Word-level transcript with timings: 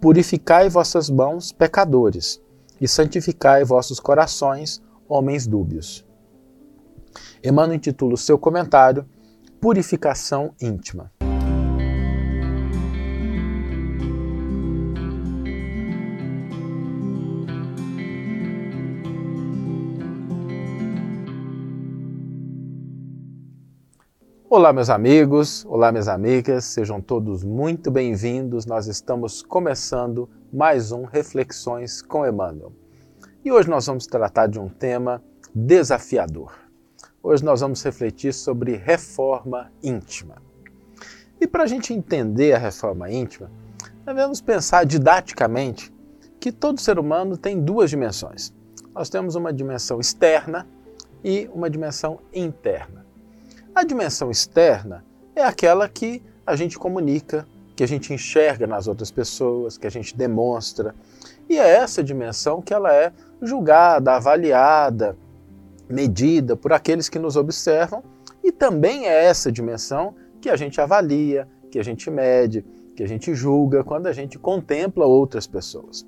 Purificai 0.00 0.70
vossas 0.70 1.10
mãos, 1.10 1.52
pecadores, 1.52 2.40
e 2.80 2.88
santificai 2.88 3.64
vossos 3.64 4.00
corações, 4.00 4.82
homens 5.06 5.46
dúbios. 5.46 6.06
Emmanuel 7.44 7.76
intitula 7.76 8.14
o 8.14 8.16
seu 8.16 8.38
comentário 8.38 9.06
Purificação 9.60 10.54
íntima. 10.58 11.12
Olá, 24.52 24.72
meus 24.72 24.90
amigos, 24.90 25.64
olá, 25.64 25.92
minhas 25.92 26.08
amigas, 26.08 26.64
sejam 26.64 27.00
todos 27.00 27.44
muito 27.44 27.88
bem-vindos. 27.88 28.66
Nós 28.66 28.88
estamos 28.88 29.42
começando 29.42 30.28
mais 30.52 30.90
um 30.90 31.04
Reflexões 31.04 32.02
com 32.02 32.26
Emmanuel. 32.26 32.72
E 33.44 33.52
hoje 33.52 33.70
nós 33.70 33.86
vamos 33.86 34.08
tratar 34.08 34.48
de 34.48 34.58
um 34.58 34.68
tema 34.68 35.22
desafiador. 35.54 36.52
Hoje 37.22 37.44
nós 37.44 37.60
vamos 37.60 37.80
refletir 37.84 38.34
sobre 38.34 38.74
reforma 38.74 39.70
íntima. 39.80 40.42
E 41.40 41.46
para 41.46 41.62
a 41.62 41.68
gente 41.68 41.94
entender 41.94 42.52
a 42.52 42.58
reforma 42.58 43.08
íntima, 43.08 43.48
devemos 44.04 44.40
pensar 44.40 44.84
didaticamente 44.84 45.94
que 46.40 46.50
todo 46.50 46.80
ser 46.80 46.98
humano 46.98 47.36
tem 47.36 47.62
duas 47.62 47.88
dimensões. 47.88 48.52
Nós 48.92 49.08
temos 49.08 49.36
uma 49.36 49.52
dimensão 49.52 50.00
externa 50.00 50.66
e 51.22 51.48
uma 51.54 51.70
dimensão 51.70 52.18
interna. 52.34 53.08
A 53.74 53.84
dimensão 53.84 54.30
externa 54.30 55.04
é 55.34 55.44
aquela 55.44 55.88
que 55.88 56.22
a 56.44 56.56
gente 56.56 56.78
comunica, 56.78 57.46
que 57.76 57.84
a 57.84 57.86
gente 57.86 58.12
enxerga 58.12 58.66
nas 58.66 58.88
outras 58.88 59.10
pessoas, 59.10 59.78
que 59.78 59.86
a 59.86 59.90
gente 59.90 60.16
demonstra. 60.16 60.94
E 61.48 61.56
é 61.56 61.76
essa 61.76 62.02
dimensão 62.02 62.60
que 62.60 62.74
ela 62.74 62.92
é 62.92 63.12
julgada, 63.40 64.12
avaliada, 64.12 65.16
medida 65.88 66.56
por 66.56 66.72
aqueles 66.72 67.08
que 67.08 67.18
nos 67.18 67.36
observam, 67.36 68.02
e 68.42 68.50
também 68.50 69.06
é 69.06 69.24
essa 69.24 69.52
dimensão 69.52 70.14
que 70.40 70.50
a 70.50 70.56
gente 70.56 70.80
avalia, 70.80 71.48
que 71.70 71.78
a 71.78 71.84
gente 71.84 72.10
mede, 72.10 72.64
que 72.96 73.04
a 73.04 73.08
gente 73.08 73.34
julga 73.34 73.84
quando 73.84 74.08
a 74.08 74.12
gente 74.12 74.38
contempla 74.38 75.06
outras 75.06 75.46
pessoas. 75.46 76.04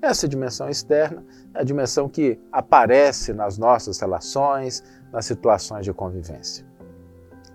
Essa 0.00 0.28
dimensão 0.28 0.68
externa 0.68 1.24
é 1.54 1.60
a 1.60 1.64
dimensão 1.64 2.08
que 2.08 2.38
aparece 2.52 3.32
nas 3.32 3.56
nossas 3.56 3.98
relações, 3.98 4.84
nas 5.10 5.24
situações 5.24 5.84
de 5.84 5.92
convivência. 5.92 6.67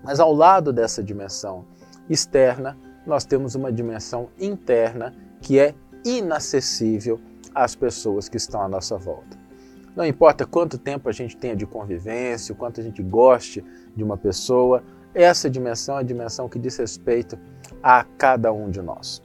Mas 0.04 0.20
ao 0.20 0.34
lado 0.34 0.73
dessa 0.73 1.02
dimensão 1.02 1.66
externa, 2.09 2.78
nós 3.06 3.26
temos 3.26 3.56
uma 3.56 3.72
dimensão 3.72 4.30
interna 4.40 5.16
que 5.42 5.59
é 5.59 5.73
inacessível 6.06 7.20
às 7.56 7.76
pessoas 7.76 8.28
que 8.28 8.38
estão 8.38 8.62
à 8.62 8.68
nossa 8.68 8.98
volta. 8.98 9.38
Não 9.96 10.06
importa 10.06 10.46
quanto 10.46 10.78
tempo 10.78 11.08
a 11.08 11.12
gente 11.12 11.38
tenha 11.38 11.56
de 11.56 11.66
convivência, 11.66 12.54
o 12.54 12.56
quanto 12.56 12.81
a 12.81 12.84
gente 12.84 13.02
goste 13.04 13.64
de 13.96 14.04
uma 14.04 14.18
pessoa, 14.18 14.84
essa 15.14 15.50
dimensão 15.50 15.98
é 15.98 16.00
a 16.00 16.04
dimensão 16.04 16.50
que 16.50 16.58
diz 16.58 16.78
respeito 16.78 17.38
a 17.81 18.04
cada 18.18 18.52
um 18.52 18.72
de 18.72 18.81
nós. 18.81 19.22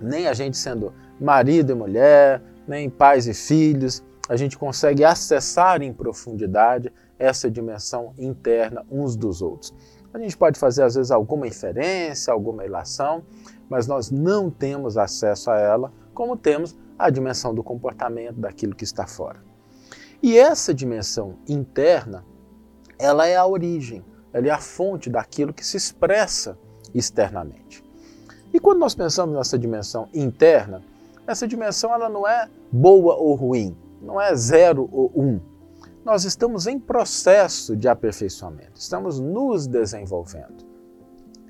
Nem 0.00 0.26
a 0.26 0.32
gente 0.32 0.56
sendo 0.56 0.94
marido 1.20 1.72
e 1.72 1.74
mulher, 1.74 2.42
nem 2.66 2.88
pais 2.88 3.26
e 3.28 3.34
filhos, 3.34 4.02
a 4.28 4.36
gente 4.36 4.56
consegue 4.56 5.04
acessar 5.04 5.82
em 5.82 5.92
profundidade 5.92 6.90
essa 7.18 7.50
dimensão 7.50 8.14
interna 8.16 8.84
uns 8.90 9.14
dos 9.14 9.42
outros. 9.42 9.74
A 10.14 10.18
gente 10.18 10.36
pode 10.36 10.58
fazer, 10.58 10.82
às 10.82 10.94
vezes, 10.94 11.10
alguma 11.10 11.46
inferência, 11.46 12.32
alguma 12.32 12.64
ilação, 12.64 13.22
mas 13.68 13.86
nós 13.86 14.10
não 14.10 14.50
temos 14.50 14.98
acesso 14.98 15.50
a 15.50 15.58
ela, 15.58 15.92
como 16.12 16.36
temos 16.36 16.76
a 16.98 17.08
dimensão 17.08 17.54
do 17.54 17.62
comportamento, 17.62 18.36
daquilo 18.36 18.74
que 18.74 18.84
está 18.84 19.06
fora. 19.06 19.42
E 20.22 20.38
essa 20.38 20.74
dimensão 20.74 21.36
interna, 21.48 22.24
ela 22.98 23.26
é 23.26 23.36
a 23.36 23.46
origem, 23.46 24.04
ela 24.32 24.46
é 24.46 24.50
a 24.50 24.58
fonte 24.58 25.08
daquilo 25.08 25.52
que 25.52 25.66
se 25.66 25.76
expressa 25.76 26.58
externamente. 26.94 27.82
E 28.52 28.60
quando 28.60 28.78
nós 28.78 28.94
pensamos 28.94 29.34
nessa 29.34 29.58
dimensão 29.58 30.08
interna, 30.12 30.82
essa 31.26 31.48
dimensão 31.48 31.92
ela 31.94 32.08
não 32.08 32.28
é 32.28 32.48
boa 32.70 33.16
ou 33.16 33.34
ruim, 33.34 33.74
não 34.00 34.20
é 34.20 34.34
zero 34.34 34.88
ou 34.92 35.10
um 35.16 35.40
nós 36.04 36.24
estamos 36.24 36.66
em 36.66 36.78
processo 36.78 37.76
de 37.76 37.88
aperfeiçoamento, 37.88 38.72
estamos 38.74 39.20
nos 39.20 39.66
desenvolvendo. 39.66 40.66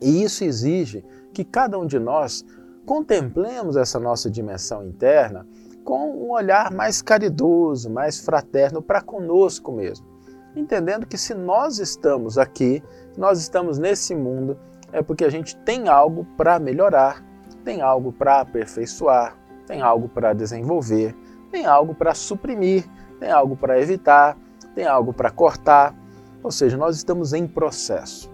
E 0.01 0.23
isso 0.23 0.45
exige 0.45 1.05
que 1.33 1.45
cada 1.45 1.79
um 1.79 1.87
de 1.87 1.99
nós 1.99 2.45
contemplemos 2.85 3.77
essa 3.77 3.99
nossa 3.99 4.31
dimensão 4.31 4.85
interna 4.85 5.47
com 5.85 6.11
um 6.11 6.31
olhar 6.31 6.71
mais 6.71 7.01
caridoso, 7.01 7.89
mais 7.89 8.21
fraterno 8.21 8.83
para 8.83 9.01
conosco 9.01 9.73
mesmo, 9.73 10.07
entendendo 10.55 11.07
que 11.07 11.17
se 11.17 11.35
nós 11.35 11.79
estamos 11.79 12.37
aqui, 12.37 12.83
nós 13.17 13.41
estamos 13.41 13.79
nesse 13.79 14.15
mundo, 14.15 14.59
é 14.93 15.03
porque 15.03 15.25
a 15.25 15.31
gente 15.31 15.57
tem 15.59 15.89
algo 15.89 16.27
para 16.37 16.59
melhorar, 16.59 17.25
tem 17.65 17.81
algo 17.81 18.13
para 18.13 18.41
aperfeiçoar, 18.41 19.37
tem 19.67 19.81
algo 19.81 20.09
para 20.09 20.35
desenvolver, 20.35 21.17
tem 21.51 21.65
algo 21.65 21.95
para 21.95 22.15
suprimir, 22.15 22.85
tem 23.19 23.31
algo 23.31 23.57
para 23.57 23.81
evitar, 23.81 24.37
tem 24.75 24.87
algo 24.87 25.13
para 25.13 25.31
cortar, 25.31 25.95
ou 26.43 26.51
seja, 26.51 26.77
nós 26.77 26.97
estamos 26.97 27.33
em 27.33 27.47
processo. 27.47 28.31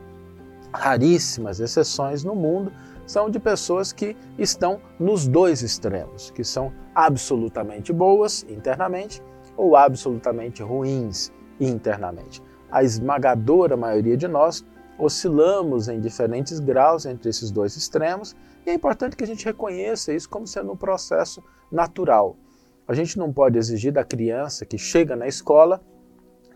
Raríssimas 0.73 1.61
exceções 1.61 2.25
no 2.25 2.35
mundo 2.35 2.73
são 3.07 3.31
de 3.31 3.39
pessoas 3.39 3.93
que 3.93 4.17
estão 4.39 4.81
nos 5.01 5.27
dois 5.27 5.63
extremos, 5.63 6.31
que 6.31 6.45
são 6.45 6.73
absolutamente 6.95 7.93
boas 7.93 8.45
internamente 8.49 9.23
ou 9.57 9.75
absolutamente 9.75 10.63
ruins 10.63 11.33
internamente. 11.59 12.43
A 12.71 12.85
esmagadora 12.85 13.77
maioria 13.77 14.17
de 14.17 14.29
nós 14.29 14.65
oscilamos 14.99 15.89
em 15.89 16.01
diferentes 16.01 16.61
graus 16.61 17.07
entre 17.07 17.31
esses 17.31 17.51
dois 17.51 17.77
extremos 17.77 18.37
e 18.67 18.71
é 18.71 18.75
importante 18.75 19.17
que 19.17 19.25
a 19.25 19.27
gente 19.27 19.45
reconheça 19.45 20.13
isso 20.13 20.29
como 20.29 20.47
sendo 20.47 20.73
um 20.73 20.77
processo 20.77 21.43
natural. 21.73 22.37
A 22.87 22.95
gente 22.95 23.19
não 23.19 23.33
pode 23.33 23.59
exigir 23.59 23.93
da 23.93 24.05
criança 24.05 24.67
que 24.67 24.77
chega 24.77 25.17
na 25.17 25.27
escola 25.27 25.81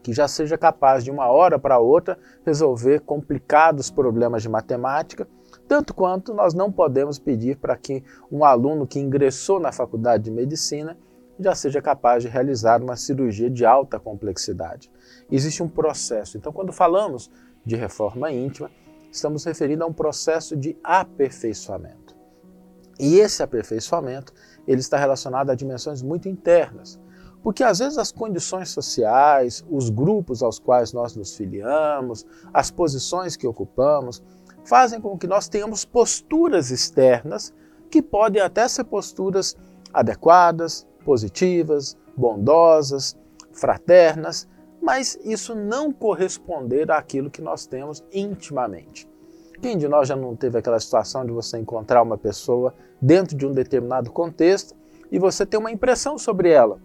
que 0.02 0.12
já 0.12 0.26
seja 0.26 0.58
capaz 0.58 1.04
de 1.04 1.10
uma 1.10 1.26
hora 1.26 1.58
para 1.58 1.78
outra 1.78 2.18
resolver 2.44 3.00
complicados 3.00 3.90
problemas 3.90 4.42
de 4.42 4.48
matemática, 4.48 5.28
tanto 5.68 5.94
quanto 5.94 6.34
nós 6.34 6.54
não 6.54 6.72
podemos 6.72 7.18
pedir 7.18 7.56
para 7.56 7.76
que 7.76 8.02
um 8.30 8.44
aluno 8.44 8.86
que 8.86 8.98
ingressou 8.98 9.60
na 9.60 9.72
faculdade 9.72 10.24
de 10.24 10.30
medicina 10.30 10.98
já 11.38 11.54
seja 11.54 11.80
capaz 11.80 12.22
de 12.22 12.28
realizar 12.28 12.82
uma 12.82 12.96
cirurgia 12.96 13.48
de 13.48 13.64
alta 13.64 13.98
complexidade. 13.98 14.90
Existe 15.30 15.62
um 15.62 15.68
processo. 15.68 16.36
Então, 16.36 16.52
quando 16.52 16.72
falamos 16.72 17.30
de 17.64 17.76
reforma 17.76 18.30
íntima, 18.30 18.70
estamos 19.10 19.44
referindo 19.44 19.84
a 19.84 19.86
um 19.86 19.92
processo 19.92 20.56
de 20.56 20.76
aperfeiçoamento. 20.82 22.14
E 22.98 23.18
esse 23.18 23.42
aperfeiçoamento 23.42 24.32
ele 24.66 24.80
está 24.80 24.96
relacionado 24.96 25.50
a 25.50 25.54
dimensões 25.54 26.02
muito 26.02 26.28
internas. 26.28 27.00
Porque 27.42 27.64
às 27.64 27.80
vezes 27.80 27.98
as 27.98 28.12
condições 28.12 28.70
sociais, 28.70 29.64
os 29.68 29.90
grupos 29.90 30.42
aos 30.42 30.58
quais 30.58 30.92
nós 30.92 31.16
nos 31.16 31.36
filiamos, 31.36 32.24
as 32.54 32.70
posições 32.70 33.36
que 33.36 33.46
ocupamos, 33.46 34.22
fazem 34.64 35.00
com 35.00 35.18
que 35.18 35.26
nós 35.26 35.48
tenhamos 35.48 35.84
posturas 35.84 36.70
externas 36.70 37.52
que 37.90 38.00
podem 38.00 38.40
até 38.40 38.66
ser 38.68 38.84
posturas 38.84 39.56
adequadas, 39.92 40.86
positivas, 41.04 41.96
bondosas, 42.16 43.16
fraternas, 43.52 44.48
mas 44.80 45.18
isso 45.22 45.54
não 45.54 45.92
corresponder 45.92 46.90
àquilo 46.90 47.30
que 47.30 47.42
nós 47.42 47.66
temos 47.66 48.04
intimamente. 48.12 49.08
Quem 49.60 49.76
de 49.76 49.86
nós 49.86 50.08
já 50.08 50.16
não 50.16 50.34
teve 50.34 50.58
aquela 50.58 50.80
situação 50.80 51.24
de 51.24 51.30
você 51.30 51.58
encontrar 51.58 52.02
uma 52.02 52.18
pessoa 52.18 52.74
dentro 53.00 53.36
de 53.36 53.46
um 53.46 53.52
determinado 53.52 54.10
contexto 54.10 54.74
e 55.10 55.18
você 55.18 55.46
ter 55.46 55.56
uma 55.56 55.70
impressão 55.70 56.18
sobre 56.18 56.50
ela? 56.50 56.80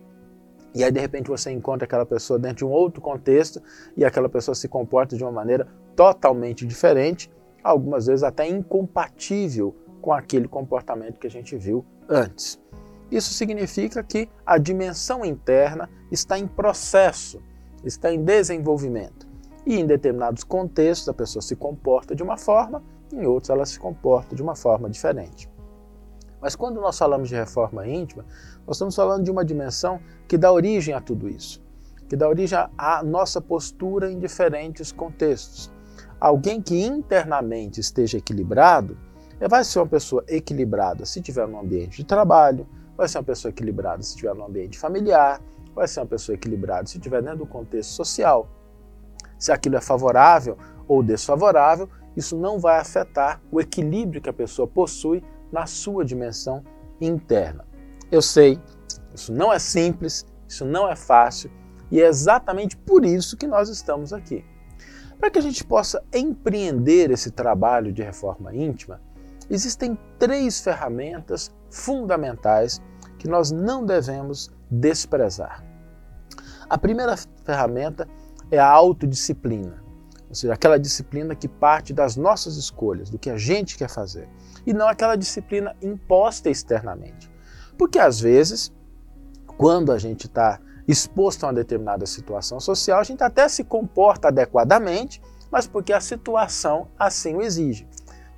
E 0.74 0.84
aí, 0.84 0.92
de 0.92 1.00
repente, 1.00 1.28
você 1.28 1.52
encontra 1.52 1.86
aquela 1.86 2.06
pessoa 2.06 2.38
dentro 2.38 2.58
de 2.58 2.66
um 2.66 2.70
outro 2.70 3.02
contexto 3.02 3.62
e 3.96 4.06
aquela 4.06 4.30
pessoa 4.30 4.54
se 4.54 4.68
comporta 4.68 5.16
de 5.16 5.24
uma 5.24 5.32
maneira 5.32 5.68
totalmente 5.96 6.66
diferente, 6.66 7.32
algumas 7.64 8.06
vezes 8.06 8.24
até 8.24 8.48
incompatível 8.48 9.76
com 10.02 10.14
aquele 10.14 10.48
comportamento 10.48 11.20
que 11.20 11.28
a 11.28 11.30
gente 11.30 11.56
viu 11.58 11.84
antes. 12.08 12.60
Isso 13.10 13.34
significa 13.34 14.04
que 14.04 14.30
a 14.46 14.58
dimensão 14.58 15.24
interna 15.24 15.90
está 16.12 16.38
em 16.38 16.48
processo, 16.48 17.42
está 17.84 18.12
em 18.12 18.24
desenvolvimento. 18.24 19.28
E 19.66 19.80
em 19.80 19.86
determinados 19.86 20.44
contextos 20.44 21.10
a 21.10 21.14
pessoa 21.14 21.42
se 21.42 21.56
comporta 21.56 22.16
de 22.16 22.24
uma 22.24 22.38
forma, 22.38 22.84
em 23.12 23.26
outros 23.26 23.50
ela 23.50 23.66
se 23.66 23.80
comporta 23.80 24.36
de 24.36 24.42
uma 24.42 24.56
forma 24.56 24.90
diferente. 24.90 25.50
Mas 26.42 26.56
quando 26.56 26.80
nós 26.80 26.98
falamos 26.98 27.30
de 27.30 27.36
reforma 27.36 27.88
íntima, 27.88 28.26
nós 28.66 28.78
estamos 28.78 28.96
falando 28.96 29.24
de 29.24 29.32
uma 29.32 29.44
dimensão 29.44 30.00
que 30.28 30.38
dá 30.38 30.52
origem 30.52 30.94
a 30.94 31.02
tudo 31.02 31.28
isso, 31.28 31.64
que 32.08 32.16
dá 32.16 32.28
origem 32.28 32.58
à 32.78 33.04
nossa 33.04 33.42
postura 33.42 34.12
em 34.12 34.20
diferentes 34.20 34.92
contextos. 34.92 35.72
Alguém 36.20 36.62
que 36.62 36.84
internamente 36.84 37.80
esteja 37.80 38.18
equilibrado, 38.18 38.98
vai 39.50 39.64
ser 39.64 39.80
uma 39.80 39.88
pessoa 39.88 40.24
equilibrada 40.28 41.06
se 41.06 41.22
tiver 41.22 41.48
no 41.48 41.60
ambiente 41.60 41.98
de 41.98 42.04
trabalho, 42.04 42.68
vai 42.96 43.08
ser 43.08 43.20
uma 43.20 43.24
pessoa 43.24 43.50
equilibrada 43.50 44.02
se 44.02 44.10
estiver 44.10 44.34
no 44.34 44.46
ambiente 44.46 44.80
familiar, 44.80 45.40
vai 45.76 45.88
ser 45.88 46.00
uma 46.00 46.08
pessoa 46.08 46.36
equilibrada 46.36 46.88
se 46.88 46.98
estiver 46.98 47.22
dentro 47.22 47.40
do 47.40 47.46
contexto 47.46 47.92
social. 47.92 48.48
Se 49.38 49.52
aquilo 49.52 49.76
é 49.76 49.82
favorável 49.82 50.58
ou 50.88 51.04
desfavorável, 51.04 51.88
isso 52.16 52.36
não 52.36 52.58
vai 52.58 52.80
afetar 52.80 53.40
o 53.52 53.62
equilíbrio 53.62 54.20
que 54.20 54.30
a 54.30 54.34
pessoa 54.34 54.68
possui 54.68 55.24
na 55.52 55.66
sua 55.66 56.04
dimensão 56.04 56.64
interna. 57.00 57.66
Eu 58.12 58.22
sei, 58.22 58.60
isso 59.14 59.34
não 59.34 59.52
é 59.52 59.60
simples, 59.60 60.26
isso 60.48 60.66
não 60.66 60.90
é 60.90 60.96
fácil 60.96 61.52
e 61.92 62.02
é 62.02 62.08
exatamente 62.08 62.76
por 62.76 63.06
isso 63.06 63.38
que 63.38 63.48
nós 63.48 63.70
estamos 63.70 64.14
aqui. 64.14 64.46
Para 65.20 65.32
que 65.32 65.40
a 65.40 65.42
gente 65.42 65.64
possa 65.64 66.04
empreender 66.14 67.10
esse 67.12 67.32
trabalho 67.32 67.92
de 67.92 68.04
reforma 68.04 68.54
íntima, 68.56 69.02
existem 69.50 69.98
três 70.20 70.62
ferramentas 70.62 71.52
fundamentais 71.72 72.82
que 73.18 73.28
nós 73.28 73.52
não 73.52 73.86
devemos 73.86 74.52
desprezar. 74.70 75.64
A 76.70 76.78
primeira 76.78 77.16
ferramenta 77.44 78.08
é 78.52 78.60
a 78.60 78.68
autodisciplina, 78.68 79.84
ou 80.30 80.36
seja, 80.36 80.54
aquela 80.54 80.78
disciplina 80.78 81.36
que 81.36 81.48
parte 81.48 81.94
das 81.94 82.16
nossas 82.16 82.58
escolhas, 82.58 83.10
do 83.10 83.18
que 83.18 83.30
a 83.30 83.38
gente 83.38 83.78
quer 83.78 83.90
fazer, 83.90 84.28
e 84.66 84.74
não 84.74 84.88
aquela 84.88 85.16
disciplina 85.16 85.76
imposta 85.82 86.50
externamente. 86.50 87.32
Porque 87.78 88.00
às 88.00 88.20
vezes, 88.20 88.74
quando 89.58 89.92
a 89.92 89.98
gente 89.98 90.26
está 90.26 90.60
exposto 90.88 91.44
a 91.44 91.48
uma 91.48 91.54
determinada 91.54 92.06
situação 92.06 92.60
social, 92.60 93.00
a 93.00 93.04
gente 93.04 93.24
até 93.24 93.48
se 93.48 93.64
comporta 93.64 94.30
adequadamente, 94.30 95.22
mas 95.52 95.68
porque 95.68 95.94
a 95.94 96.02
situação 96.02 96.88
assim 96.98 97.36
o 97.36 97.42
exige. 97.42 97.88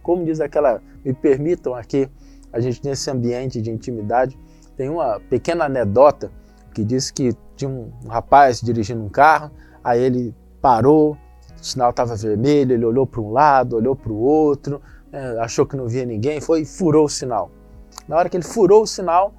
Como 0.01 0.25
diz 0.25 0.39
aquela, 0.39 0.81
me 1.03 1.13
permitam 1.13 1.74
aqui, 1.74 2.09
a 2.51 2.59
gente 2.59 2.83
nesse 2.83 3.09
ambiente 3.09 3.62
de 3.62 3.69
intimidade, 3.69 4.38
tem 4.75 4.89
uma 4.89 5.19
pequena 5.19 5.65
anedota 5.65 6.31
que 6.74 6.83
diz 6.83 7.12
que 7.12 7.33
tinha 7.56 7.69
um 7.69 7.91
rapaz 8.07 8.62
dirigindo 8.62 9.03
um 9.03 9.09
carro, 9.09 9.51
aí 9.83 10.01
ele 10.01 10.36
parou, 10.62 11.18
o 11.62 11.66
sinal 11.66 11.90
estava 11.90 12.16
vermelho, 12.16 12.74
ele 12.74 12.86
olhou 12.86 13.06
para 13.06 13.22
um 13.22 13.32
lado, 13.32 13.76
olhou 13.76 13.96
para 13.96 14.12
o 14.12 14.18
outro, 14.18 14.82
é, 15.12 15.40
achou 15.40 15.66
que 15.66 15.76
não 15.76 15.88
via 15.88 16.06
ninguém, 16.06 16.40
foi 16.40 16.62
e 16.62 16.66
furou 16.66 17.06
o 17.06 17.10
sinal. 17.10 17.52
Na 18.08 18.16
hora 18.16 18.30
que 18.30 18.38
ele 18.38 18.44
furou 18.44 18.84
o 18.84 18.88
sinal, 18.88 19.34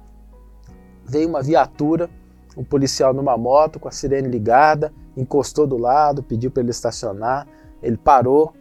veio 1.05 1.27
uma 1.27 1.41
viatura, 1.41 2.09
um 2.55 2.63
policial 2.63 3.13
numa 3.13 3.37
moto 3.37 3.79
com 3.79 3.87
a 3.87 3.91
sirene 3.91 4.27
ligada, 4.27 4.93
encostou 5.15 5.65
do 5.65 5.77
lado, 5.77 6.23
pediu 6.23 6.51
para 6.51 6.61
ele 6.61 6.71
estacionar, 6.71 7.47
ele 7.81 7.97
parou 7.97 8.53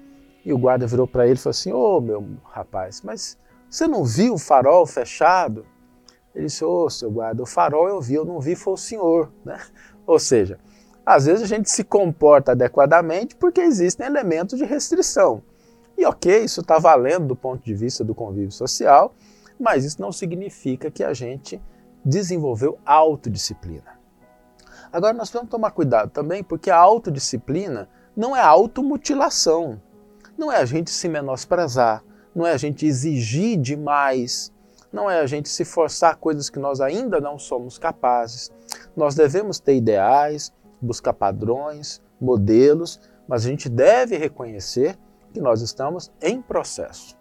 e 0.45 0.53
o 0.53 0.59
guarda 0.59 0.87
virou 0.87 1.07
para 1.07 1.27
ele 1.27 1.35
e 1.35 1.37
falou 1.37 1.51
assim: 1.51 1.73
Ô 1.73 1.97
oh, 1.97 2.01
meu 2.01 2.27
rapaz, 2.45 3.03
mas 3.03 3.37
você 3.69 3.87
não 3.87 4.05
viu 4.05 4.35
o 4.35 4.39
farol 4.39 4.87
fechado? 4.87 5.65
Ele 6.35 6.47
disse: 6.47 6.65
Ô 6.65 6.85
oh, 6.85 6.91
seu 6.91 7.11
guarda, 7.11 7.43
o 7.43 7.47
farol 7.47 7.89
eu 7.89 8.01
vi, 8.01 8.15
eu 8.15 8.25
não 8.25 8.41
vi 8.41 8.55
foi 8.57 8.73
o 8.73 8.77
senhor. 8.77 9.31
Né? 9.45 9.59
Ou 10.07 10.19
seja, 10.19 10.59
às 11.05 11.27
vezes 11.27 11.43
a 11.43 11.47
gente 11.47 11.71
se 11.71 11.83
comporta 11.83 12.53
adequadamente 12.53 13.35
porque 13.35 13.61
existem 13.61 14.07
elementos 14.07 14.59
de 14.59 14.65
restrição. 14.65 15.43
E 15.97 16.05
ok, 16.07 16.45
isso 16.45 16.61
está 16.61 16.79
valendo 16.79 17.29
do 17.29 17.37
ponto 17.37 17.65
de 17.65 17.75
vista 17.75 18.03
do 18.05 18.15
convívio 18.15 18.53
social, 18.53 19.15
mas 19.59 19.85
isso 19.85 20.01
não 20.01 20.13
significa 20.13 20.91
que 20.91 21.05
a 21.05 21.13
gente 21.13 21.61
desenvolveu 22.05 22.79
autodisciplina. 22.85 23.99
Agora 24.93 25.13
nós 25.13 25.29
precisamos 25.29 25.51
tomar 25.51 25.71
cuidado 25.71 26.11
também, 26.11 26.43
porque 26.43 26.71
a 26.71 26.77
autodisciplina 26.77 27.89
não 28.17 28.35
é 28.35 28.41
automutilação, 28.41 29.81
não 30.37 30.51
é 30.51 30.57
a 30.57 30.65
gente 30.65 30.91
se 30.91 31.09
menosprezar, 31.09 32.03
não 32.35 32.47
é 32.47 32.53
a 32.53 32.57
gente 32.57 32.87
exigir 32.87 33.59
demais, 33.59 34.53
não 34.93 35.09
é 35.09 35.21
a 35.21 35.27
gente 35.27 35.49
se 35.49 35.65
forçar 35.65 36.17
coisas 36.17 36.51
que 36.51 36.59
nós 36.59 36.81
ainda 36.81 37.21
não 37.21 37.39
somos 37.39 37.79
capazes. 37.79 38.51
Nós 38.97 39.15
devemos 39.15 39.61
ter 39.61 39.77
ideais, 39.77 40.53
buscar 40.81 41.13
padrões, 41.13 42.01
modelos, 42.21 43.01
mas 43.27 43.45
a 43.45 43.49
gente 43.49 43.69
deve 43.69 44.17
reconhecer 44.17 44.97
que 45.33 45.41
nós 45.41 45.61
estamos 45.61 46.11
em 46.21 46.41
processo. 46.41 47.17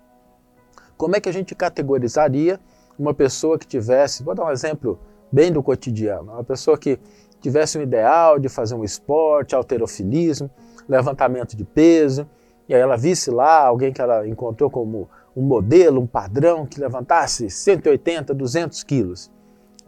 Como 0.98 1.16
é 1.16 1.20
que 1.20 1.30
a 1.30 1.32
gente 1.32 1.56
categorizaria 1.56 2.60
uma 2.98 3.14
pessoa 3.14 3.58
que 3.58 3.66
tivesse, 3.66 4.24
vou 4.24 4.36
dar 4.36 4.46
um 4.46 4.52
exemplo 4.52 5.00
bem 5.32 5.52
do 5.52 5.64
cotidiano, 5.64 6.34
uma 6.34 6.44
pessoa 6.44 6.78
que 6.78 7.00
tivesse 7.40 7.78
um 7.78 7.82
ideal 7.82 8.40
de 8.40 8.50
fazer 8.50 8.76
um 8.76 8.84
esporte, 8.84 9.56
alterofilismo, 9.56 10.50
levantamento 10.88 11.56
de 11.56 11.64
peso, 11.64 12.28
e 12.68 12.76
aí 12.76 12.82
ela 12.82 12.98
visse 12.98 13.32
lá 13.32 13.66
alguém 13.66 13.94
que 13.94 14.02
ela 14.02 14.28
encontrou 14.28 14.70
como 14.70 15.10
um 15.36 15.42
modelo, 15.42 16.02
um 16.02 16.08
padrão 16.08 16.66
que 16.66 16.80
levantasse 16.80 17.50
180, 17.50 18.34
200 18.34 18.84
quilos. 18.84 19.32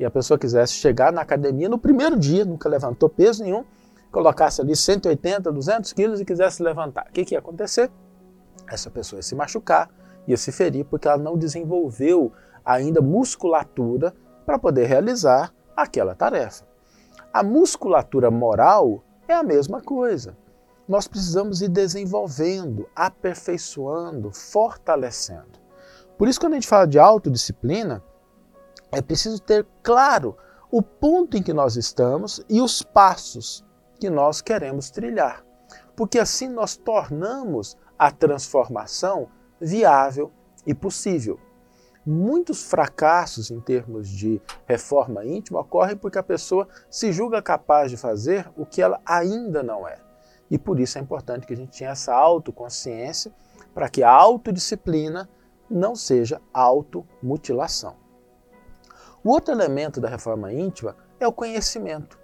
E 0.01 0.05
a 0.05 0.09
pessoa 0.09 0.35
quisesse 0.35 0.73
chegar 0.73 1.13
na 1.13 1.21
academia 1.21 1.69
no 1.69 1.77
primeiro 1.77 2.17
dia, 2.17 2.43
nunca 2.43 2.67
levantou 2.67 3.07
peso 3.07 3.43
nenhum, 3.43 3.63
colocasse 4.11 4.59
ali 4.59 4.75
180, 4.75 5.51
200 5.51 5.93
quilos 5.93 6.19
e 6.19 6.25
quisesse 6.25 6.63
levantar. 6.63 7.05
O 7.07 7.13
que, 7.13 7.23
que 7.23 7.35
ia 7.35 7.39
acontecer? 7.39 7.91
Essa 8.67 8.89
pessoa 8.89 9.19
ia 9.19 9.23
se 9.23 9.35
machucar, 9.35 9.91
ia 10.27 10.35
se 10.37 10.51
ferir, 10.51 10.85
porque 10.85 11.07
ela 11.07 11.19
não 11.19 11.37
desenvolveu 11.37 12.33
ainda 12.65 12.99
musculatura 12.99 14.11
para 14.43 14.57
poder 14.57 14.87
realizar 14.87 15.53
aquela 15.77 16.15
tarefa. 16.15 16.65
A 17.31 17.43
musculatura 17.43 18.31
moral 18.31 19.03
é 19.27 19.35
a 19.35 19.43
mesma 19.43 19.81
coisa. 19.81 20.35
Nós 20.87 21.07
precisamos 21.07 21.61
ir 21.61 21.69
desenvolvendo, 21.69 22.89
aperfeiçoando, 22.95 24.31
fortalecendo. 24.31 25.61
Por 26.17 26.27
isso, 26.27 26.39
quando 26.39 26.53
a 26.53 26.55
gente 26.55 26.67
fala 26.67 26.87
de 26.87 26.97
autodisciplina, 26.97 28.03
é 28.91 29.01
preciso 29.01 29.41
ter 29.41 29.65
claro 29.81 30.37
o 30.69 30.81
ponto 30.81 31.37
em 31.37 31.43
que 31.43 31.53
nós 31.53 31.75
estamos 31.75 32.43
e 32.49 32.61
os 32.61 32.81
passos 32.83 33.63
que 33.99 34.09
nós 34.09 34.41
queremos 34.41 34.89
trilhar. 34.89 35.45
Porque 35.95 36.19
assim 36.19 36.49
nós 36.49 36.75
tornamos 36.75 37.77
a 37.97 38.11
transformação 38.11 39.29
viável 39.59 40.31
e 40.65 40.73
possível. 40.73 41.39
Muitos 42.05 42.63
fracassos 42.63 43.51
em 43.51 43.61
termos 43.61 44.09
de 44.09 44.41
reforma 44.65 45.23
íntima 45.23 45.59
ocorrem 45.59 45.95
porque 45.95 46.17
a 46.17 46.23
pessoa 46.23 46.67
se 46.89 47.11
julga 47.11 47.41
capaz 47.41 47.91
de 47.91 47.97
fazer 47.97 48.51
o 48.57 48.65
que 48.65 48.81
ela 48.81 48.99
ainda 49.05 49.61
não 49.61 49.87
é. 49.87 49.99
E 50.49 50.57
por 50.57 50.79
isso 50.79 50.97
é 50.97 51.01
importante 51.01 51.45
que 51.45 51.53
a 51.53 51.55
gente 51.57 51.77
tenha 51.77 51.91
essa 51.91 52.13
autoconsciência 52.13 53.31
para 53.73 53.87
que 53.87 54.03
a 54.03 54.09
autodisciplina 54.09 55.29
não 55.69 55.95
seja 55.95 56.41
automutilação. 56.51 58.00
O 59.23 59.29
outro 59.29 59.53
elemento 59.53 60.01
da 60.01 60.09
reforma 60.09 60.51
íntima 60.51 60.95
é 61.19 61.27
o 61.27 61.31
conhecimento. 61.31 62.19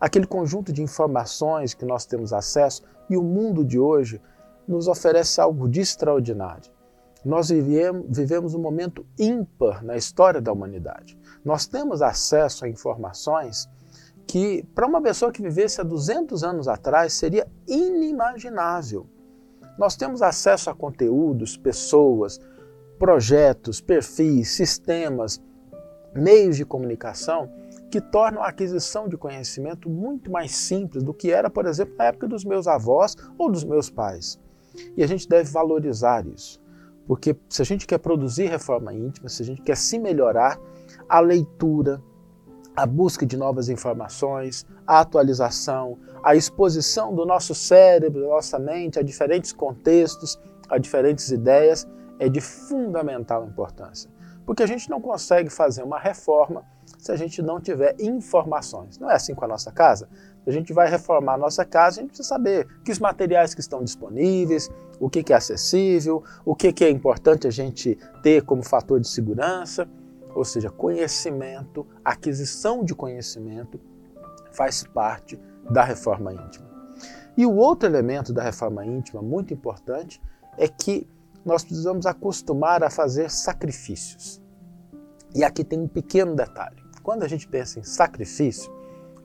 Aquele 0.00 0.26
conjunto 0.26 0.72
de 0.72 0.80
informações 0.82 1.74
que 1.74 1.84
nós 1.84 2.06
temos 2.06 2.32
acesso 2.32 2.82
e 3.10 3.16
o 3.16 3.22
mundo 3.22 3.64
de 3.64 3.78
hoje 3.78 4.20
nos 4.68 4.86
oferece 4.86 5.40
algo 5.40 5.68
de 5.68 5.80
extraordinário. 5.80 6.70
Nós 7.24 7.48
vivemos 7.48 8.54
um 8.54 8.60
momento 8.60 9.04
ímpar 9.18 9.84
na 9.84 9.96
história 9.96 10.40
da 10.40 10.52
humanidade. 10.52 11.18
Nós 11.44 11.66
temos 11.66 12.00
acesso 12.00 12.64
a 12.64 12.68
informações 12.68 13.68
que, 14.24 14.62
para 14.74 14.86
uma 14.86 15.02
pessoa 15.02 15.32
que 15.32 15.42
vivesse 15.42 15.80
há 15.80 15.84
200 15.84 16.44
anos 16.44 16.68
atrás, 16.68 17.12
seria 17.14 17.48
inimaginável. 17.66 19.06
Nós 19.76 19.96
temos 19.96 20.22
acesso 20.22 20.70
a 20.70 20.74
conteúdos, 20.74 21.56
pessoas, 21.56 22.38
projetos, 22.98 23.80
perfis, 23.80 24.50
sistemas, 24.50 25.42
meios 26.16 26.56
de 26.56 26.64
comunicação 26.64 27.50
que 27.90 28.00
tornam 28.00 28.42
a 28.42 28.48
aquisição 28.48 29.08
de 29.08 29.16
conhecimento 29.16 29.88
muito 29.88 30.30
mais 30.30 30.54
simples 30.54 31.02
do 31.02 31.14
que 31.14 31.30
era, 31.30 31.48
por 31.48 31.66
exemplo, 31.66 31.94
na 31.96 32.06
época 32.06 32.26
dos 32.28 32.44
meus 32.44 32.66
avós 32.66 33.16
ou 33.38 33.50
dos 33.50 33.64
meus 33.64 33.88
pais. 33.88 34.38
E 34.96 35.02
a 35.02 35.06
gente 35.06 35.28
deve 35.28 35.50
valorizar 35.50 36.26
isso. 36.26 36.60
Porque 37.06 37.36
se 37.48 37.62
a 37.62 37.64
gente 37.64 37.86
quer 37.86 37.98
produzir 37.98 38.46
reforma 38.46 38.92
íntima, 38.92 39.28
se 39.28 39.42
a 39.42 39.46
gente 39.46 39.62
quer 39.62 39.76
se 39.76 39.98
melhorar, 39.98 40.58
a 41.08 41.20
leitura, 41.20 42.02
a 42.74 42.84
busca 42.84 43.24
de 43.24 43.36
novas 43.36 43.68
informações, 43.68 44.66
a 44.86 45.00
atualização, 45.00 45.98
a 46.22 46.34
exposição 46.34 47.14
do 47.14 47.24
nosso 47.24 47.54
cérebro, 47.54 48.22
da 48.22 48.28
nossa 48.28 48.58
mente 48.58 48.98
a 48.98 49.02
diferentes 49.02 49.52
contextos, 49.52 50.38
a 50.68 50.76
diferentes 50.76 51.30
ideias, 51.30 51.86
é 52.18 52.28
de 52.28 52.40
fundamental 52.40 53.46
importância. 53.46 54.10
Porque 54.46 54.62
a 54.62 54.66
gente 54.66 54.88
não 54.88 55.00
consegue 55.00 55.50
fazer 55.50 55.82
uma 55.82 55.98
reforma 55.98 56.64
se 56.98 57.10
a 57.10 57.16
gente 57.16 57.42
não 57.42 57.60
tiver 57.60 57.96
informações. 57.98 58.96
Não 58.98 59.10
é 59.10 59.14
assim 59.14 59.34
com 59.34 59.44
a 59.44 59.48
nossa 59.48 59.72
casa? 59.72 60.08
A 60.46 60.50
gente 60.52 60.72
vai 60.72 60.88
reformar 60.88 61.34
a 61.34 61.38
nossa 61.38 61.64
casa, 61.64 61.98
a 61.98 62.02
gente 62.02 62.10
precisa 62.10 62.28
saber 62.28 62.66
que 62.84 62.92
os 62.92 63.00
materiais 63.00 63.52
que 63.52 63.60
estão 63.60 63.82
disponíveis, 63.82 64.70
o 65.00 65.10
que, 65.10 65.32
é 65.32 65.36
acessível, 65.36 66.22
o 66.44 66.54
que, 66.54 66.72
que 66.72 66.84
é 66.84 66.90
importante 66.90 67.48
a 67.48 67.50
gente 67.50 67.98
ter 68.22 68.42
como 68.42 68.62
fator 68.62 69.00
de 69.00 69.08
segurança. 69.08 69.88
Ou 70.34 70.44
seja, 70.44 70.70
conhecimento, 70.70 71.84
aquisição 72.04 72.84
de 72.84 72.94
conhecimento 72.94 73.80
faz 74.52 74.84
parte 74.84 75.40
da 75.68 75.82
reforma 75.82 76.32
íntima. 76.32 76.66
E 77.36 77.44
o 77.44 77.54
outro 77.54 77.88
elemento 77.88 78.32
da 78.32 78.42
reforma 78.42 78.86
íntima 78.86 79.20
muito 79.20 79.52
importante 79.52 80.22
é 80.56 80.68
que 80.68 81.08
nós 81.46 81.64
precisamos 81.64 82.06
acostumar 82.06 82.82
a 82.82 82.90
fazer 82.90 83.30
sacrifícios. 83.30 84.42
E 85.32 85.44
aqui 85.44 85.62
tem 85.62 85.78
um 85.78 85.86
pequeno 85.86 86.34
detalhe. 86.34 86.82
Quando 87.04 87.22
a 87.22 87.28
gente 87.28 87.46
pensa 87.46 87.78
em 87.78 87.84
sacrifício, 87.84 88.74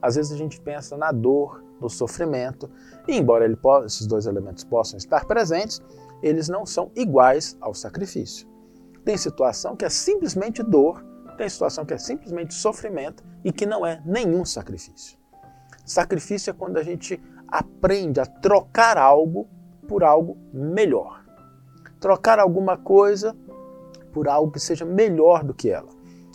às 0.00 0.14
vezes 0.14 0.30
a 0.30 0.36
gente 0.36 0.60
pensa 0.60 0.96
na 0.96 1.10
dor, 1.10 1.64
no 1.80 1.90
sofrimento, 1.90 2.70
e 3.08 3.16
embora 3.16 3.44
ele, 3.44 3.58
esses 3.84 4.06
dois 4.06 4.26
elementos 4.26 4.62
possam 4.62 4.96
estar 4.96 5.24
presentes, 5.24 5.82
eles 6.22 6.48
não 6.48 6.64
são 6.64 6.92
iguais 6.94 7.56
ao 7.60 7.74
sacrifício. 7.74 8.46
Tem 9.04 9.16
situação 9.16 9.74
que 9.74 9.84
é 9.84 9.88
simplesmente 9.88 10.62
dor, 10.62 11.04
tem 11.36 11.48
situação 11.48 11.84
que 11.84 11.92
é 11.92 11.98
simplesmente 11.98 12.54
sofrimento 12.54 13.24
e 13.44 13.50
que 13.50 13.66
não 13.66 13.84
é 13.84 14.00
nenhum 14.06 14.44
sacrifício. 14.44 15.18
Sacrifício 15.84 16.50
é 16.50 16.54
quando 16.54 16.76
a 16.76 16.84
gente 16.84 17.20
aprende 17.48 18.20
a 18.20 18.26
trocar 18.26 18.96
algo 18.96 19.48
por 19.88 20.04
algo 20.04 20.38
melhor. 20.52 21.21
Trocar 22.02 22.40
alguma 22.40 22.76
coisa 22.76 23.32
por 24.12 24.28
algo 24.28 24.50
que 24.50 24.58
seja 24.58 24.84
melhor 24.84 25.44
do 25.44 25.54
que 25.54 25.70
ela. 25.70 25.88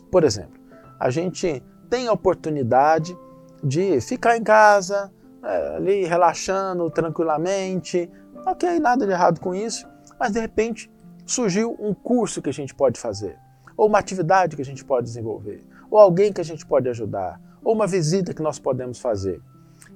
Por 0.09 0.23
exemplo, 0.23 0.57
a 0.97 1.09
gente 1.09 1.61
tem 1.89 2.07
a 2.07 2.13
oportunidade 2.13 3.17
de 3.61 3.99
ficar 3.99 4.37
em 4.37 4.43
casa, 4.43 5.11
é, 5.43 5.75
ali 5.75 6.05
relaxando 6.05 6.89
tranquilamente, 6.89 8.09
ok, 8.45 8.79
nada 8.79 9.05
de 9.05 9.11
errado 9.11 9.41
com 9.41 9.53
isso, 9.53 9.85
mas 10.17 10.31
de 10.31 10.39
repente 10.39 10.89
surgiu 11.25 11.75
um 11.77 11.93
curso 11.93 12.41
que 12.41 12.49
a 12.49 12.53
gente 12.53 12.73
pode 12.73 12.97
fazer, 12.97 13.37
ou 13.75 13.87
uma 13.87 13.99
atividade 13.99 14.55
que 14.55 14.61
a 14.61 14.65
gente 14.65 14.85
pode 14.85 15.05
desenvolver, 15.07 15.67
ou 15.91 15.99
alguém 15.99 16.31
que 16.31 16.39
a 16.39 16.45
gente 16.45 16.65
pode 16.65 16.87
ajudar, 16.87 17.41
ou 17.61 17.73
uma 17.73 17.85
visita 17.85 18.33
que 18.33 18.41
nós 18.41 18.57
podemos 18.57 18.99
fazer. 18.99 19.41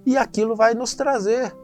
E 0.05 0.17
aquilo 0.17 0.53
vai 0.53 0.73
nos 0.73 0.93
trazer 0.95 1.55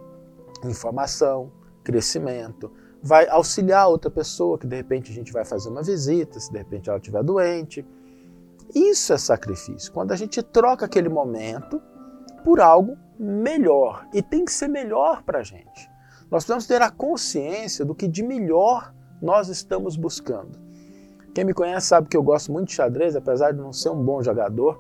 informação, 0.63 1.51
crescimento, 1.83 2.71
vai 3.01 3.27
auxiliar 3.27 3.87
outra 3.87 4.09
pessoa 4.09 4.57
que 4.57 4.67
de 4.67 4.75
repente 4.75 5.11
a 5.11 5.13
gente 5.13 5.31
vai 5.31 5.45
fazer 5.45 5.69
uma 5.69 5.83
visita, 5.83 6.39
se 6.39 6.51
de 6.51 6.57
repente 6.57 6.89
ela 6.89 6.97
estiver 6.97 7.23
doente. 7.23 7.85
Isso 8.73 9.13
é 9.13 9.17
sacrifício. 9.17 9.91
Quando 9.91 10.11
a 10.11 10.15
gente 10.15 10.41
troca 10.41 10.85
aquele 10.85 11.09
momento 11.09 11.81
por 12.43 12.59
algo 12.59 12.97
melhor. 13.19 14.07
E 14.13 14.21
tem 14.21 14.45
que 14.45 14.51
ser 14.51 14.67
melhor 14.67 15.23
para 15.23 15.39
a 15.39 15.43
gente. 15.43 15.89
Nós 16.29 16.43
precisamos 16.43 16.67
ter 16.67 16.81
a 16.81 16.91
consciência 16.91 17.85
do 17.85 17.95
que 17.95 18.07
de 18.07 18.23
melhor 18.23 18.93
nós 19.21 19.49
estamos 19.49 19.95
buscando. 19.95 20.59
Quem 21.33 21.45
me 21.45 21.53
conhece 21.53 21.87
sabe 21.87 22.07
que 22.07 22.17
eu 22.17 22.23
gosto 22.23 22.51
muito 22.51 22.69
de 22.69 22.73
xadrez, 22.73 23.15
apesar 23.15 23.51
de 23.51 23.57
não 23.57 23.71
ser 23.71 23.89
um 23.89 24.03
bom 24.03 24.21
jogador, 24.21 24.79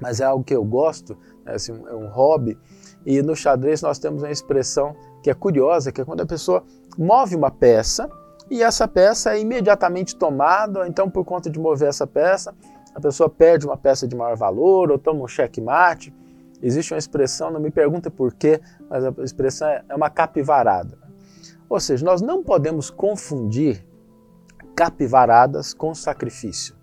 mas 0.00 0.20
é 0.20 0.24
algo 0.24 0.44
que 0.44 0.54
eu 0.54 0.64
gosto, 0.64 1.16
é, 1.46 1.54
assim, 1.54 1.72
é 1.72 1.94
um 1.94 2.08
hobby. 2.08 2.58
E 3.04 3.22
no 3.22 3.34
xadrez 3.34 3.82
nós 3.82 3.98
temos 3.98 4.22
uma 4.22 4.30
expressão 4.30 4.94
que 5.22 5.30
é 5.30 5.34
curiosa, 5.34 5.92
que 5.92 6.00
é 6.00 6.04
quando 6.04 6.22
a 6.22 6.26
pessoa 6.26 6.64
move 6.96 7.34
uma 7.34 7.50
peça 7.50 8.08
e 8.50 8.62
essa 8.62 8.86
peça 8.86 9.34
é 9.34 9.40
imediatamente 9.40 10.16
tomada, 10.16 10.86
então 10.86 11.10
por 11.10 11.24
conta 11.24 11.50
de 11.50 11.58
mover 11.58 11.88
essa 11.88 12.06
peça, 12.06 12.54
a 12.94 13.00
pessoa 13.00 13.28
perde 13.28 13.66
uma 13.66 13.76
peça 13.76 14.06
de 14.06 14.16
maior 14.16 14.36
valor 14.36 14.90
ou 14.90 14.98
toma 14.98 15.24
um 15.24 15.28
checkmate. 15.28 16.14
Existe 16.62 16.94
uma 16.94 16.98
expressão, 16.98 17.50
não 17.50 17.60
me 17.60 17.70
pergunta 17.70 18.10
por 18.10 18.32
quê, 18.32 18.60
mas 18.88 19.04
a 19.04 19.12
expressão 19.22 19.68
é, 19.68 19.84
é 19.88 19.94
uma 19.94 20.08
capivarada. 20.08 20.96
Ou 21.68 21.80
seja, 21.80 22.04
nós 22.04 22.22
não 22.22 22.42
podemos 22.42 22.88
confundir 22.88 23.84
capivaradas 24.74 25.74
com 25.74 25.94
sacrifício. 25.94 26.74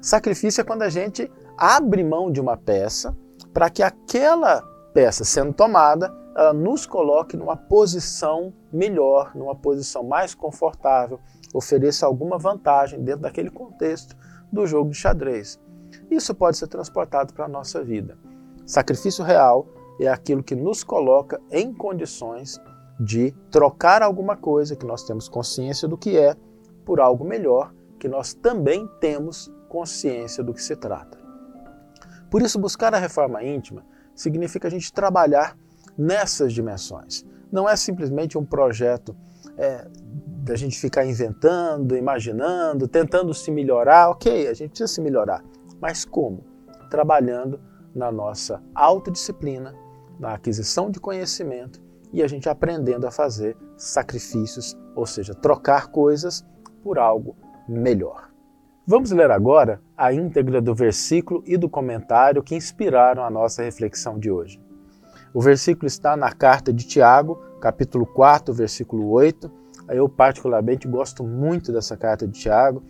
Sacrifício 0.00 0.60
é 0.60 0.64
quando 0.64 0.82
a 0.82 0.88
gente 0.88 1.30
abre 1.56 2.02
mão 2.02 2.30
de 2.30 2.40
uma 2.40 2.56
peça 2.56 3.16
para 3.54 3.70
que 3.70 3.82
aquela 3.82 4.62
peça 4.92 5.24
sendo 5.24 5.52
tomada, 5.52 6.12
ela 6.36 6.52
nos 6.52 6.86
coloque 6.86 7.36
numa 7.36 7.56
posição 7.56 8.52
melhor, 8.72 9.34
numa 9.34 9.54
posição 9.54 10.02
mais 10.02 10.34
confortável, 10.34 11.20
ofereça 11.52 12.06
alguma 12.06 12.38
vantagem 12.38 13.02
dentro 13.02 13.22
daquele 13.22 13.50
contexto 13.50 14.16
do 14.50 14.66
jogo 14.66 14.90
de 14.90 14.96
xadrez. 14.96 15.60
Isso 16.10 16.34
pode 16.34 16.56
ser 16.56 16.68
transportado 16.68 17.34
para 17.34 17.44
a 17.44 17.48
nossa 17.48 17.82
vida. 17.82 18.16
Sacrifício 18.64 19.24
real 19.24 19.66
é 20.00 20.08
aquilo 20.08 20.42
que 20.42 20.54
nos 20.54 20.82
coloca 20.82 21.40
em 21.50 21.72
condições 21.72 22.60
de 22.98 23.32
trocar 23.50 24.02
alguma 24.02 24.36
coisa 24.36 24.76
que 24.76 24.86
nós 24.86 25.04
temos 25.04 25.28
consciência 25.28 25.88
do 25.88 25.98
que 25.98 26.16
é 26.16 26.36
por 26.84 27.00
algo 27.00 27.24
melhor 27.24 27.72
que 27.98 28.08
nós 28.08 28.34
também 28.34 28.88
temos 29.00 29.52
consciência 29.68 30.42
do 30.42 30.52
que 30.52 30.62
se 30.62 30.74
trata. 30.74 31.18
Por 32.30 32.42
isso, 32.42 32.58
buscar 32.58 32.94
a 32.94 32.98
reforma 32.98 33.44
íntima 33.44 33.84
significa 34.14 34.68
a 34.68 34.70
gente 34.70 34.92
trabalhar 34.92 35.56
nessas 35.96 36.52
dimensões. 36.52 37.24
Não 37.52 37.68
é 37.68 37.76
simplesmente 37.76 38.38
um 38.38 38.44
projeto 38.44 39.14
é, 39.58 39.86
da 40.42 40.56
gente 40.56 40.80
ficar 40.80 41.04
inventando, 41.04 41.96
imaginando, 41.96 42.88
tentando 42.88 43.34
se 43.34 43.50
melhorar. 43.50 44.08
Ok, 44.08 44.48
a 44.48 44.54
gente 44.54 44.70
precisa 44.70 44.88
se 44.88 45.00
melhorar, 45.02 45.44
mas 45.80 46.04
como? 46.04 46.44
Trabalhando 46.90 47.60
na 47.94 48.10
nossa 48.10 48.62
autodisciplina, 48.74 49.74
na 50.18 50.34
aquisição 50.34 50.90
de 50.90 50.98
conhecimento 50.98 51.80
e 52.12 52.22
a 52.22 52.28
gente 52.28 52.48
aprendendo 52.48 53.06
a 53.06 53.10
fazer 53.10 53.56
sacrifícios, 53.76 54.76
ou 54.94 55.06
seja, 55.06 55.34
trocar 55.34 55.88
coisas 55.88 56.44
por 56.82 56.98
algo 56.98 57.36
melhor. 57.68 58.30
Vamos 58.86 59.12
ler 59.12 59.30
agora 59.30 59.80
a 59.96 60.12
íntegra 60.12 60.60
do 60.60 60.74
versículo 60.74 61.42
e 61.46 61.56
do 61.56 61.68
comentário 61.68 62.42
que 62.42 62.54
inspiraram 62.54 63.22
a 63.22 63.30
nossa 63.30 63.62
reflexão 63.62 64.18
de 64.18 64.30
hoje. 64.30 64.60
O 65.34 65.40
versículo 65.40 65.86
está 65.86 66.16
na 66.16 66.30
carta 66.30 66.72
de 66.72 66.86
Tiago, 66.86 67.42
capítulo 67.60 68.04
4, 68.04 68.52
versículo 68.52 69.08
8. 69.10 69.50
Eu, 69.88 70.08
particularmente, 70.08 70.86
gosto 70.86 71.24
muito 71.24 71.72
dessa 71.72 71.96
carta 71.96 72.26
de 72.28 72.38
Tiago. 72.38 72.82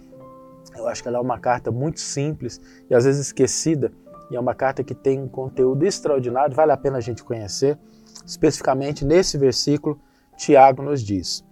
Eu 0.76 0.88
acho 0.88 1.02
que 1.02 1.08
ela 1.08 1.18
é 1.18 1.20
uma 1.20 1.38
carta 1.38 1.70
muito 1.70 2.00
simples 2.00 2.60
e 2.90 2.94
às 2.94 3.04
vezes 3.04 3.26
esquecida 3.26 3.92
e 4.30 4.36
é 4.36 4.40
uma 4.40 4.54
carta 4.54 4.82
que 4.82 4.94
tem 4.94 5.20
um 5.20 5.28
conteúdo 5.28 5.84
extraordinário, 5.84 6.56
vale 6.56 6.72
a 6.72 6.76
pena 6.76 6.96
a 6.96 7.00
gente 7.00 7.22
conhecer. 7.22 7.78
Especificamente 8.24 9.04
nesse 9.04 9.36
versículo, 9.36 10.00
Tiago 10.36 10.82
nos 10.82 11.02
diz: 11.02 11.44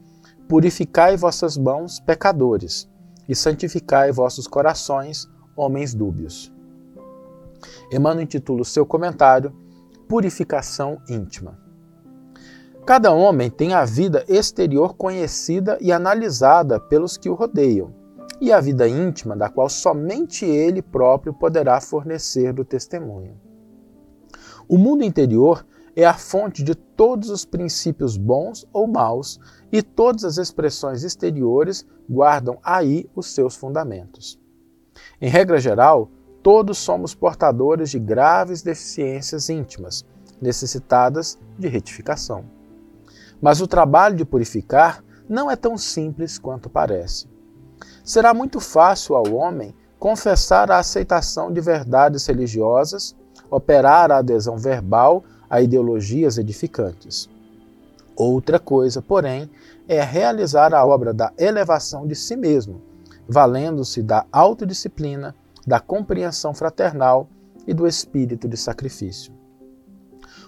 Purificai 0.48 1.16
vossas 1.16 1.56
mãos, 1.56 2.00
pecadores, 2.00 2.90
e 3.28 3.34
santificai 3.34 4.10
vossos 4.10 4.46
corações, 4.46 5.28
homens 5.54 5.94
dúbios. 5.94 6.52
Emmanuel 7.92 8.24
intitula 8.24 8.62
o 8.62 8.64
seu 8.64 8.86
comentário 8.86 9.54
Purificação 10.10 11.00
íntima. 11.08 11.56
Cada 12.84 13.12
homem 13.12 13.48
tem 13.48 13.74
a 13.74 13.84
vida 13.84 14.24
exterior 14.26 14.96
conhecida 14.96 15.78
e 15.80 15.92
analisada 15.92 16.80
pelos 16.80 17.16
que 17.16 17.28
o 17.28 17.34
rodeiam 17.34 17.94
e 18.40 18.52
a 18.52 18.60
vida 18.60 18.88
íntima, 18.88 19.36
da 19.36 19.48
qual 19.48 19.68
somente 19.68 20.44
ele 20.44 20.82
próprio 20.82 21.32
poderá 21.32 21.80
fornecer 21.80 22.52
do 22.52 22.64
testemunho. 22.64 23.40
O 24.68 24.76
mundo 24.76 25.04
interior 25.04 25.64
é 25.94 26.04
a 26.04 26.14
fonte 26.14 26.64
de 26.64 26.74
todos 26.74 27.30
os 27.30 27.44
princípios 27.44 28.16
bons 28.16 28.66
ou 28.72 28.88
maus, 28.88 29.38
e 29.70 29.80
todas 29.80 30.24
as 30.24 30.38
expressões 30.38 31.04
exteriores 31.04 31.86
guardam 32.08 32.58
aí 32.64 33.08
os 33.14 33.28
seus 33.32 33.54
fundamentos. 33.54 34.40
Em 35.20 35.30
regra 35.30 35.60
geral, 35.60 36.10
todos 36.42 36.78
somos 36.78 37.14
portadores 37.14 37.90
de 37.90 37.98
graves 37.98 38.62
deficiências 38.62 39.48
íntimas, 39.48 40.04
necessitadas 40.40 41.38
de 41.58 41.68
retificação. 41.68 42.44
Mas 43.40 43.60
o 43.60 43.66
trabalho 43.66 44.16
de 44.16 44.24
purificar 44.24 45.04
não 45.28 45.50
é 45.50 45.56
tão 45.56 45.76
simples 45.78 46.38
quanto 46.38 46.68
parece 46.68 47.28
será 48.04 48.34
muito 48.34 48.60
fácil 48.60 49.14
ao 49.14 49.32
homem 49.32 49.74
confessar 49.98 50.70
a 50.70 50.78
aceitação 50.78 51.52
de 51.52 51.60
verdades 51.60 52.26
religiosas, 52.26 53.14
operar 53.50 54.10
a 54.10 54.18
adesão 54.18 54.56
verbal 54.56 55.22
a 55.48 55.60
ideologias 55.60 56.38
edificantes. 56.38 57.28
Outra 58.16 58.58
coisa, 58.58 59.02
porém, 59.02 59.50
é 59.88 60.02
realizar 60.02 60.72
a 60.74 60.84
obra 60.84 61.12
da 61.12 61.32
elevação 61.38 62.06
de 62.06 62.14
si 62.14 62.36
mesmo, 62.36 62.80
valendo-se 63.28 64.02
da 64.02 64.24
autodisciplina, 64.30 65.34
da 65.66 65.80
compreensão 65.80 66.54
fraternal 66.54 67.28
e 67.66 67.74
do 67.74 67.86
espírito 67.86 68.48
de 68.48 68.56
sacrifício. 68.56 69.32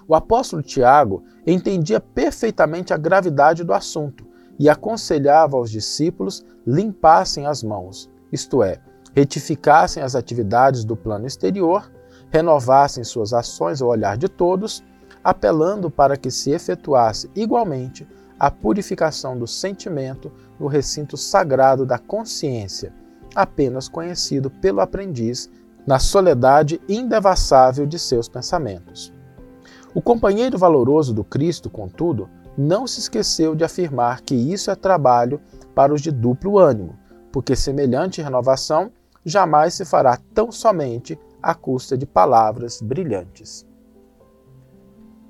O 0.06 0.14
apóstolo 0.14 0.62
Tiago 0.62 1.22
entendia 1.46 2.00
perfeitamente 2.00 2.92
a 2.92 2.96
gravidade 2.96 3.64
do 3.64 3.72
assunto 3.72 4.26
e 4.58 4.68
aconselhava 4.68 5.56
aos 5.56 5.70
discípulos 5.70 6.44
limpassem 6.66 7.46
as 7.46 7.62
mãos, 7.62 8.10
isto 8.30 8.62
é, 8.62 8.80
retificassem 9.14 10.02
as 10.02 10.14
atividades 10.14 10.84
do 10.84 10.96
plano 10.96 11.26
exterior, 11.26 11.90
renovassem 12.30 13.04
suas 13.04 13.32
ações 13.32 13.82
ao 13.82 13.88
olhar 13.88 14.16
de 14.16 14.28
todos, 14.28 14.82
apelando 15.22 15.90
para 15.90 16.16
que 16.16 16.30
se 16.30 16.50
efetuasse 16.50 17.30
igualmente 17.34 18.06
a 18.38 18.50
purificação 18.50 19.38
do 19.38 19.46
sentimento 19.46 20.32
no 20.58 20.66
recinto 20.66 21.16
sagrado 21.16 21.86
da 21.86 21.98
consciência, 21.98 22.92
apenas 23.34 23.88
conhecido 23.88 24.50
pelo 24.50 24.80
aprendiz 24.80 25.50
na 25.86 25.98
soledade 25.98 26.80
indevassável 26.88 27.86
de 27.86 27.98
seus 27.98 28.28
pensamentos. 28.28 29.12
O 29.94 30.00
companheiro 30.00 30.56
valoroso 30.56 31.12
do 31.12 31.24
Cristo, 31.24 31.68
contudo, 31.68 32.28
não 32.56 32.86
se 32.86 33.00
esqueceu 33.00 33.54
de 33.54 33.64
afirmar 33.64 34.20
que 34.22 34.34
isso 34.34 34.70
é 34.70 34.74
trabalho 34.74 35.40
para 35.74 35.92
os 35.92 36.00
de 36.00 36.10
duplo 36.10 36.58
ânimo, 36.58 36.98
porque 37.30 37.56
semelhante 37.56 38.22
renovação 38.22 38.92
jamais 39.24 39.74
se 39.74 39.84
fará 39.84 40.18
tão 40.34 40.52
somente 40.52 41.18
à 41.42 41.54
custa 41.54 41.96
de 41.96 42.06
palavras 42.06 42.80
brilhantes. 42.80 43.66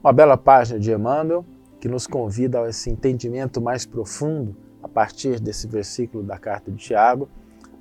Uma 0.03 0.13
bela 0.13 0.37
página 0.37 0.81
de 0.81 0.93
Emmanuel 0.93 1.45
que 1.81 1.89
nos 1.89 2.07
convida 2.07 2.61
a 2.61 2.69
esse 2.69 2.91
entendimento 2.91 3.61
mais 3.61 3.87
profundo 3.87 4.57
a 4.83 4.89
partir 4.89 5.41
desse 5.41 5.67
versículo 5.67 6.23
da 6.23 6.39
carta 6.39 6.71
de 6.71 6.77
Tiago, 6.77 7.29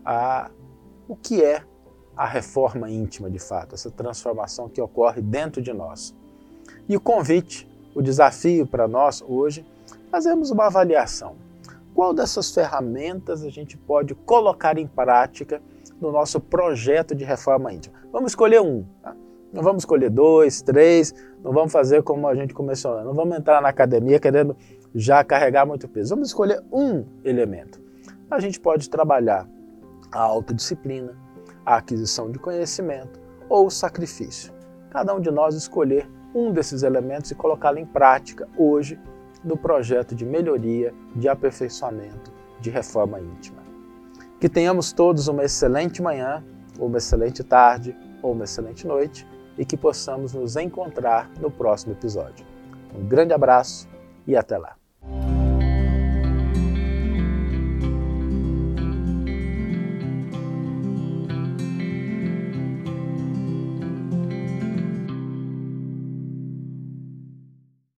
a 0.06 0.50
o 1.08 1.16
que 1.16 1.44
é 1.44 1.64
a 2.16 2.26
reforma 2.26 2.90
íntima 2.90 3.30
de 3.30 3.40
fato, 3.40 3.76
essa 3.76 3.90
transformação 3.92 4.70
que 4.70 4.82
ocorre 4.82 5.22
dentro 5.22 5.62
de 5.62 5.74
nós. 5.74 6.16
E 6.88 6.96
o 6.96 7.02
convite, 7.02 7.68
o 7.96 8.02
desafio 8.02 8.66
para 8.66 8.88
nós 8.88 9.24
hoje, 9.28 9.66
fazemos 10.10 10.52
uma 10.52 10.68
avaliação. 10.68 11.36
Qual 11.94 12.14
dessas 12.14 12.54
ferramentas 12.54 13.44
a 13.44 13.50
gente 13.50 13.78
pode 13.78 14.16
colocar 14.16 14.78
em 14.78 14.88
prática 14.88 15.62
no 16.00 16.12
nosso 16.12 16.40
projeto 16.40 17.14
de 17.14 17.26
reforma 17.26 17.74
íntima? 17.74 17.96
Vamos 18.12 18.32
escolher 18.32 18.62
um. 18.62 18.86
Tá? 19.02 19.16
Não 19.52 19.62
vamos 19.62 19.82
escolher 19.84 20.10
dois, 20.10 20.62
três, 20.62 21.14
não 21.44 21.52
vamos 21.52 21.74
fazer 21.74 22.04
como 22.04 22.28
a 22.28 22.36
gente 22.36 22.54
começou, 22.54 23.04
não 23.04 23.14
vamos 23.14 23.38
entrar 23.38 23.62
na 23.62 23.68
academia 23.68 24.18
querendo 24.20 24.56
já 24.96 25.24
carregar 25.24 25.66
muito 25.66 25.88
peso. 25.88 26.16
Vamos 26.16 26.30
escolher 26.30 26.64
um 26.72 27.06
elemento. 27.24 27.82
A 28.30 28.40
gente 28.40 28.60
pode 28.60 28.90
trabalhar 28.90 29.48
a 30.12 30.20
autodisciplina, 30.20 31.16
a 31.66 31.78
aquisição 31.78 32.32
de 32.32 32.40
conhecimento 32.40 33.20
ou 33.50 33.68
o 33.68 33.72
sacrifício. 33.72 34.54
Cada 34.90 35.14
um 35.14 35.20
de 35.20 35.32
nós 35.32 35.56
escolher 35.56 36.10
um 36.34 36.52
desses 36.52 36.84
elementos 36.84 37.32
e 37.32 37.36
colocá-lo 37.36 37.80
em 37.80 37.86
prática 37.86 38.48
hoje 38.58 39.00
no 39.44 39.58
projeto 39.58 40.14
de 40.14 40.26
melhoria, 40.26 40.94
de 41.16 41.28
aperfeiçoamento, 41.28 42.32
de 42.60 42.70
reforma 42.70 43.20
íntima. 43.20 43.62
Que 44.40 44.50
tenhamos 44.50 44.92
todos 44.92 45.28
uma 45.28 45.44
excelente 45.44 46.02
manhã, 46.02 46.44
uma 46.80 46.98
excelente 46.98 47.44
tarde, 47.44 47.96
ou 48.22 48.34
uma 48.34 48.44
excelente 48.44 48.86
noite 48.88 49.28
e 49.58 49.66
que 49.66 49.76
possamos 49.76 50.34
nos 50.34 50.56
encontrar 50.56 51.30
no 51.40 51.52
próximo 51.52 51.94
episódio. 51.94 52.46
Um 52.96 53.06
grande 53.06 53.34
abraço 53.34 53.88
e 54.26 54.36
até 54.36 54.58
lá! 54.58 54.81